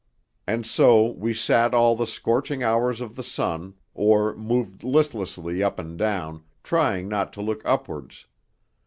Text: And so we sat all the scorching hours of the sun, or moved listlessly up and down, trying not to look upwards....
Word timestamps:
And 0.47 0.65
so 0.65 1.11
we 1.11 1.31
sat 1.31 1.75
all 1.75 1.95
the 1.95 2.07
scorching 2.07 2.63
hours 2.63 3.01
of 3.01 3.15
the 3.15 3.21
sun, 3.23 3.75
or 3.93 4.35
moved 4.35 4.83
listlessly 4.83 5.61
up 5.61 5.77
and 5.77 5.95
down, 5.95 6.41
trying 6.63 7.07
not 7.07 7.31
to 7.33 7.41
look 7.43 7.61
upwards.... 7.65 8.25